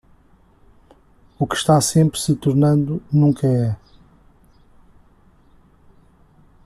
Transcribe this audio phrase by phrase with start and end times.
[1.37, 3.77] O que está sempre se tornando, nunca é.